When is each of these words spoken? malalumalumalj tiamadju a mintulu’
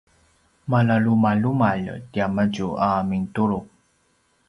malalumalumalj 0.71 1.85
tiamadju 2.11 2.67
a 2.87 2.89
mintulu’ 3.09 3.59